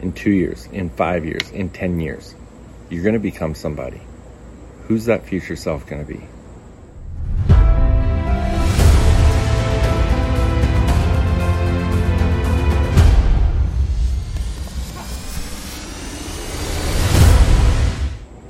[0.00, 2.34] in two years, in five years, in 10 years,
[2.88, 4.00] you're going to become somebody.
[4.88, 6.20] Who's that future self going to be?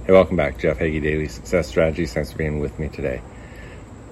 [0.07, 0.59] Hey, welcome back.
[0.59, 2.15] Jeff Hagey Daily Success Strategies.
[2.15, 3.21] Thanks for being with me today.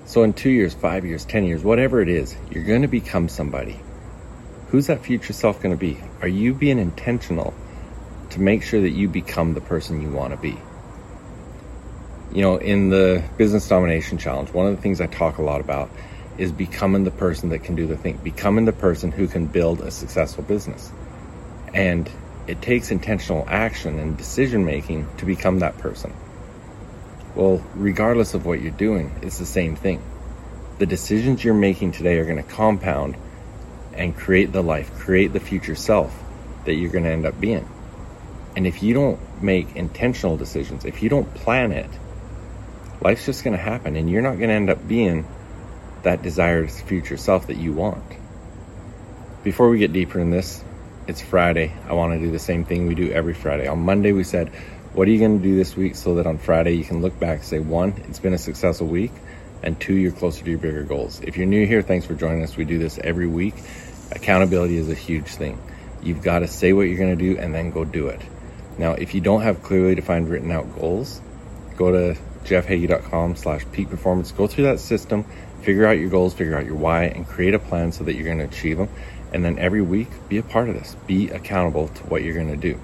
[0.06, 3.28] So, in two years, five years, 10 years, whatever it is, you're going to become
[3.28, 3.78] somebody.
[4.68, 5.98] Who's that future self going to be?
[6.20, 7.54] Are you being intentional
[8.30, 10.58] to make sure that you become the person you want to be?
[12.34, 15.62] You know, in the Business Domination Challenge, one of the things I talk a lot
[15.62, 15.88] about
[16.36, 19.80] is becoming the person that can do the thing, becoming the person who can build
[19.80, 20.92] a successful business.
[21.72, 22.10] And
[22.46, 26.12] it takes intentional action and decision making to become that person.
[27.34, 30.02] Well, regardless of what you're doing, it's the same thing.
[30.78, 33.16] The decisions you're making today are going to compound
[33.98, 36.16] and create the life, create the future self
[36.64, 37.68] that you're going to end up being.
[38.56, 41.90] And if you don't make intentional decisions, if you don't plan it,
[43.00, 45.26] life's just going to happen and you're not going to end up being
[46.02, 48.02] that desired future self that you want.
[49.42, 50.62] Before we get deeper in this,
[51.06, 51.72] it's Friday.
[51.88, 53.66] I want to do the same thing we do every Friday.
[53.66, 54.48] On Monday, we said,
[54.92, 57.18] What are you going to do this week so that on Friday you can look
[57.18, 59.12] back and say, one, it's been a successful week,
[59.62, 61.20] and two, you're closer to your bigger goals.
[61.22, 62.56] If you're new here, thanks for joining us.
[62.56, 63.54] We do this every week.
[64.10, 65.60] Accountability is a huge thing.
[66.02, 68.20] You've got to say what you're going to do and then go do it.
[68.78, 71.20] Now, if you don't have clearly defined written out goals,
[71.76, 74.32] go to jeffhagey.com slash peak performance.
[74.32, 75.24] Go through that system,
[75.62, 78.24] figure out your goals, figure out your why, and create a plan so that you're
[78.24, 78.88] going to achieve them.
[79.32, 80.96] And then every week, be a part of this.
[81.06, 82.80] Be accountable to what you're going to do.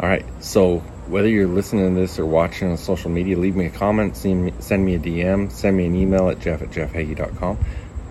[0.00, 0.24] All right.
[0.40, 4.16] So whether you're listening to this or watching on social media, leave me a comment,
[4.16, 7.58] send me, a DM, send me an email at jeff at jeffhagey.com.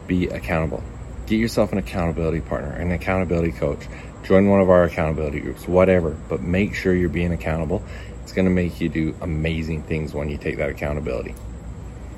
[0.08, 0.84] Be accountable.
[1.28, 3.86] Get yourself an accountability partner, an accountability coach.
[4.24, 7.84] Join one of our accountability groups, whatever, but make sure you're being accountable.
[8.24, 11.36] It's going to make you do amazing things when you take that accountability.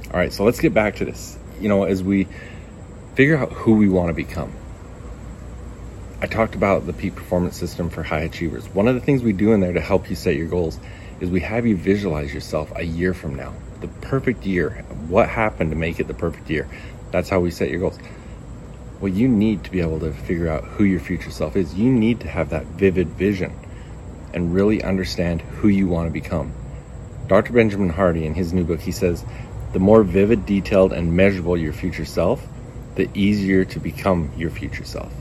[0.05, 1.39] All right, so let's get back to this.
[1.59, 2.27] You know, as we
[3.15, 4.53] figure out who we want to become,
[6.21, 8.67] I talked about the peak performance system for high achievers.
[8.69, 10.79] One of the things we do in there to help you set your goals
[11.19, 14.85] is we have you visualize yourself a year from now, the perfect year.
[15.07, 16.67] What happened to make it the perfect year?
[17.09, 17.97] That's how we set your goals.
[18.99, 21.73] Well, you need to be able to figure out who your future self is.
[21.73, 23.57] You need to have that vivid vision
[24.33, 26.53] and really understand who you want to become.
[27.27, 27.53] Dr.
[27.53, 29.23] Benjamin Hardy, in his new book, he says,
[29.71, 32.45] the more vivid, detailed, and measurable your future self,
[32.95, 35.13] the easier to become your future self.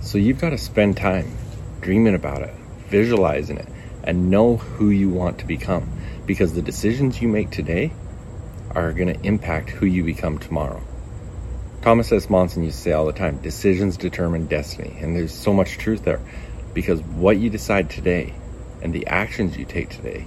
[0.00, 1.36] So you've got to spend time
[1.80, 2.54] dreaming about it,
[2.88, 3.68] visualizing it,
[4.04, 5.90] and know who you want to become
[6.26, 7.92] because the decisions you make today
[8.70, 10.82] are going to impact who you become tomorrow.
[11.84, 12.30] Thomas S.
[12.30, 14.96] Monson used to say all the time decisions determine destiny.
[15.02, 16.22] And there's so much truth there
[16.72, 18.32] because what you decide today
[18.80, 20.26] and the actions you take today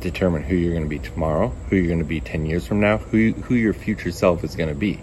[0.00, 2.80] determine who you're going to be tomorrow, who you're going to be 10 years from
[2.80, 5.00] now, who, who your future self is going to be.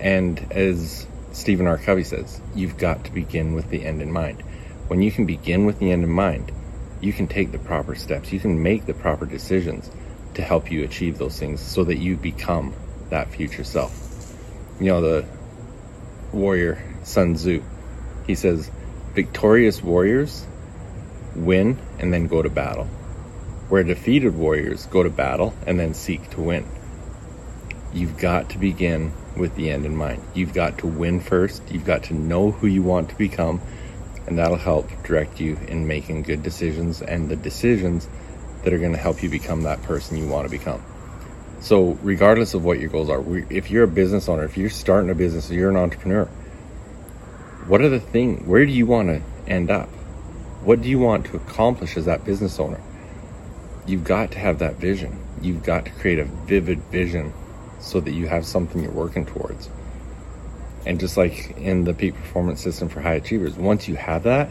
[0.00, 1.76] And as Stephen R.
[1.76, 4.40] Covey says, you've got to begin with the end in mind.
[4.86, 6.52] When you can begin with the end in mind,
[7.02, 8.32] you can take the proper steps.
[8.32, 9.90] You can make the proper decisions
[10.36, 12.72] to help you achieve those things so that you become
[13.10, 14.07] that future self.
[14.80, 15.26] You know, the
[16.32, 17.62] warrior Sun Tzu,
[18.26, 18.70] he says,
[19.14, 20.46] victorious warriors
[21.34, 22.84] win and then go to battle,
[23.68, 26.64] where defeated warriors go to battle and then seek to win.
[27.92, 30.22] You've got to begin with the end in mind.
[30.34, 31.62] You've got to win first.
[31.70, 33.60] You've got to know who you want to become,
[34.26, 38.08] and that'll help direct you in making good decisions and the decisions
[38.62, 40.84] that are going to help you become that person you want to become.
[41.60, 45.10] So, regardless of what your goals are, if you're a business owner, if you're starting
[45.10, 46.26] a business, you're an entrepreneur,
[47.66, 49.88] what are the things, where do you want to end up?
[50.62, 52.80] What do you want to accomplish as that business owner?
[53.86, 55.18] You've got to have that vision.
[55.42, 57.32] You've got to create a vivid vision
[57.80, 59.68] so that you have something you're working towards.
[60.86, 64.48] And just like in the peak performance system for high achievers, once you have that,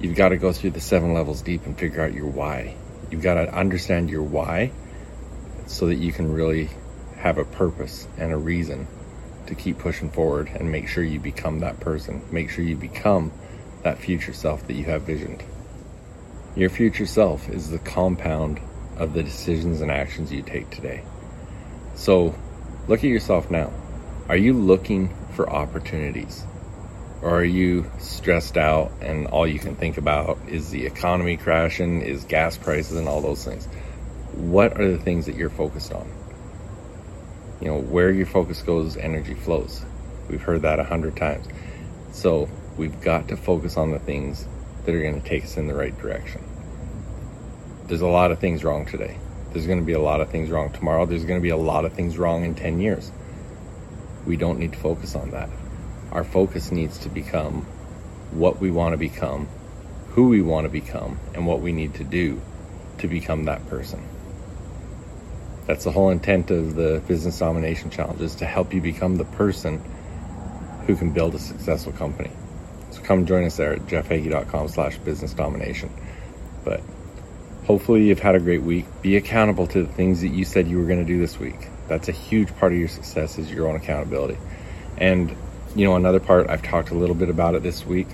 [0.00, 2.74] you've got to go through the seven levels deep and figure out your why.
[3.10, 4.72] You've got to understand your why
[5.70, 6.68] so that you can really
[7.16, 8.88] have a purpose and a reason
[9.46, 12.22] to keep pushing forward and make sure you become that person.
[12.32, 13.32] Make sure you become
[13.84, 15.44] that future self that you have visioned.
[16.56, 18.60] Your future self is the compound
[18.96, 21.04] of the decisions and actions you take today.
[21.94, 22.34] So
[22.88, 23.72] look at yourself now.
[24.28, 26.44] Are you looking for opportunities?
[27.22, 32.02] Or are you stressed out and all you can think about is the economy crashing,
[32.02, 33.68] is gas prices, and all those things?
[34.34, 36.10] What are the things that you're focused on?
[37.60, 39.84] You know, where your focus goes, energy flows.
[40.28, 41.46] We've heard that a hundred times.
[42.12, 42.48] So
[42.80, 44.46] We've got to focus on the things
[44.86, 46.42] that are going to take us in the right direction.
[47.88, 49.18] There's a lot of things wrong today.
[49.52, 51.04] There's going to be a lot of things wrong tomorrow.
[51.04, 53.12] There's going to be a lot of things wrong in 10 years.
[54.24, 55.50] We don't need to focus on that.
[56.10, 57.66] Our focus needs to become
[58.30, 59.48] what we want to become,
[60.12, 62.40] who we want to become, and what we need to do
[62.96, 64.02] to become that person.
[65.70, 69.24] That's the whole intent of the Business Domination Challenge is to help you become the
[69.24, 69.80] person
[70.84, 72.32] who can build a successful company.
[72.90, 75.94] So come join us there at jeffhagey.com slash business domination.
[76.64, 76.80] But
[77.66, 78.84] hopefully you've had a great week.
[79.00, 81.68] Be accountable to the things that you said you were going to do this week.
[81.86, 84.38] That's a huge part of your success is your own accountability.
[84.98, 85.30] And
[85.76, 88.08] you know, another part I've talked a little bit about it this week.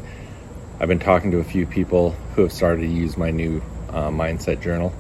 [0.79, 4.11] I've been talking to a few people who have started to use my new uh,
[4.11, 4.93] mindset journal.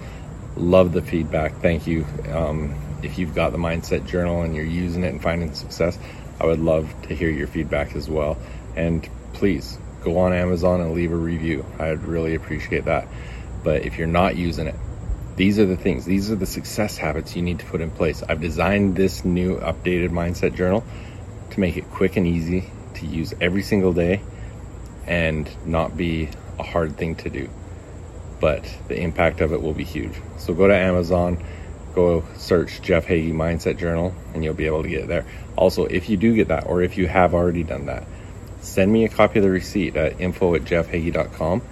[0.56, 1.60] Love the feedback.
[1.60, 2.06] Thank you.
[2.32, 5.98] Um, if you've got the mindset journal and you're using it and finding success,
[6.40, 8.38] I would love to hear your feedback as well.
[8.74, 11.64] And please go on Amazon and leave a review.
[11.78, 13.06] I'd really appreciate that.
[13.62, 14.76] But if you're not using it,
[15.36, 18.22] these are the things, these are the success habits you need to put in place.
[18.22, 20.82] I've designed this new updated mindset journal
[21.50, 24.22] to make it quick and easy to use every single day
[25.06, 27.50] and not be a hard thing to do.
[28.40, 30.12] But the impact of it will be huge.
[30.38, 31.42] So go to Amazon,
[31.94, 35.24] go search Jeff Hagey Mindset Journal, and you'll be able to get it there.
[35.56, 38.04] Also, if you do get that, or if you have already done that,
[38.60, 41.62] send me a copy of the receipt at info at jeffhagey.com,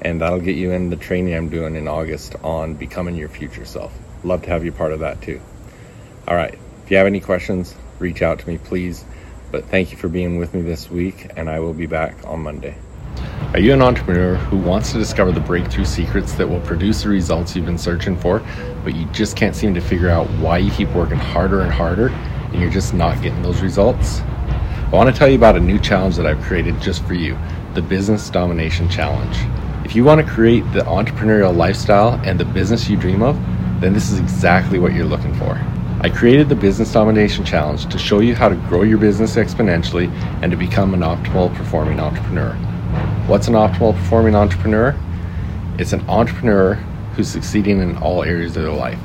[0.00, 3.64] and that'll get you in the training I'm doing in August on becoming your future
[3.64, 3.92] self.
[4.24, 5.40] Love to have you part of that too.
[6.26, 6.58] All right.
[6.84, 9.04] If you have any questions, reach out to me, please.
[9.50, 12.40] But thank you for being with me this week, and I will be back on
[12.40, 12.76] Monday.
[13.54, 17.08] Are you an entrepreneur who wants to discover the breakthrough secrets that will produce the
[17.08, 18.44] results you've been searching for,
[18.82, 22.08] but you just can't seem to figure out why you keep working harder and harder
[22.08, 24.22] and you're just not getting those results?
[24.22, 27.38] I want to tell you about a new challenge that I've created just for you
[27.74, 29.36] the Business Domination Challenge.
[29.86, 33.36] If you want to create the entrepreneurial lifestyle and the business you dream of,
[33.80, 35.60] then this is exactly what you're looking for.
[36.00, 40.10] I created the Business Domination Challenge to show you how to grow your business exponentially
[40.42, 42.58] and to become an optimal performing entrepreneur.
[43.26, 44.94] What's an optimal performing entrepreneur?
[45.78, 46.74] It's an entrepreneur
[47.14, 48.98] who's succeeding in all areas of their life.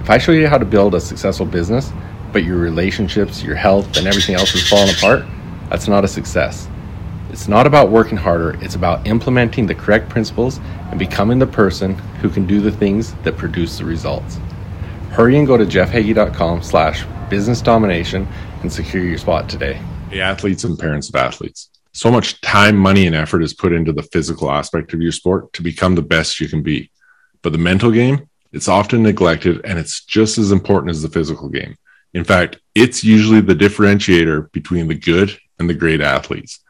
[0.00, 1.92] If I show you how to build a successful business,
[2.32, 5.24] but your relationships, your health, and everything else is falling apart,
[5.70, 6.68] that's not a success.
[7.30, 11.94] It's not about working harder, it's about implementing the correct principles and becoming the person
[12.22, 14.38] who can do the things that produce the results.
[15.10, 18.28] Hurry and go to jeffhagey.com slash business domination
[18.62, 19.82] and secure your spot today.
[20.10, 21.70] The athletes and parents of athletes.
[21.92, 25.52] So much time, money, and effort is put into the physical aspect of your sport
[25.54, 26.90] to become the best you can be.
[27.42, 31.48] But the mental game, it's often neglected and it's just as important as the physical
[31.48, 31.76] game.
[32.14, 36.60] In fact, it's usually the differentiator between the good and the great athletes.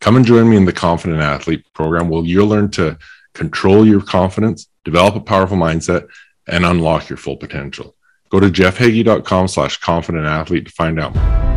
[0.00, 2.98] Come and join me in the Confident Athlete program where you'll learn to
[3.34, 6.08] control your confidence, develop a powerful mindset,
[6.48, 7.94] and unlock your full potential.
[8.30, 11.49] Go to jeffhagey.com slash confident athlete to find out.